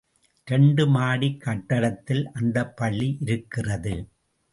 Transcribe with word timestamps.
இரண்டு 0.47 0.83
மாடிக் 0.87 1.41
கட்டடத்தில் 1.41 2.31
அந்தப்பள்ளி 2.33 3.17
இருக்கிறது. 3.19 3.93